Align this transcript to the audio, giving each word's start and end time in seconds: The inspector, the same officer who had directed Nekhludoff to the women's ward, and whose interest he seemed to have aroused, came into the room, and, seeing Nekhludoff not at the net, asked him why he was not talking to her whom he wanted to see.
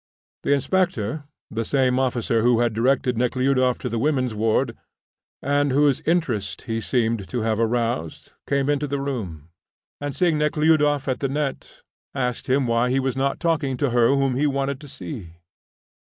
The 0.41 0.53
inspector, 0.53 1.25
the 1.51 1.63
same 1.63 1.99
officer 1.99 2.41
who 2.41 2.59
had 2.61 2.73
directed 2.73 3.19
Nekhludoff 3.19 3.77
to 3.77 3.87
the 3.87 3.99
women's 3.99 4.33
ward, 4.33 4.75
and 5.43 5.69
whose 5.71 5.99
interest 6.07 6.63
he 6.63 6.81
seemed 6.81 7.29
to 7.29 7.41
have 7.41 7.59
aroused, 7.59 8.33
came 8.47 8.67
into 8.67 8.87
the 8.87 8.99
room, 8.99 9.49
and, 9.99 10.15
seeing 10.15 10.39
Nekhludoff 10.39 11.05
not 11.05 11.11
at 11.13 11.19
the 11.19 11.29
net, 11.29 11.83
asked 12.15 12.47
him 12.49 12.65
why 12.65 12.89
he 12.89 12.99
was 12.99 13.15
not 13.15 13.39
talking 13.39 13.77
to 13.77 13.91
her 13.91 14.07
whom 14.07 14.33
he 14.33 14.47
wanted 14.47 14.81
to 14.81 14.87
see. 14.87 15.35